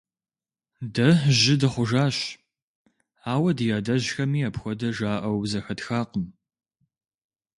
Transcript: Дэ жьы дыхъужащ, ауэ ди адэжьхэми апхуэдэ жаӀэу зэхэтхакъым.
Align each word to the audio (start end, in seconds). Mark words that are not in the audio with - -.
Дэ 0.93 1.07
жьы 1.39 1.55
дыхъужащ, 1.59 2.17
ауэ 3.31 3.49
ди 3.57 3.67
адэжьхэми 3.77 4.41
апхуэдэ 4.47 4.89
жаӀэу 4.97 5.39
зэхэтхакъым. 5.49 6.25